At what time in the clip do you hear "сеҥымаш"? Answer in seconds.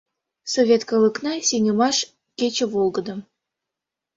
1.47-1.97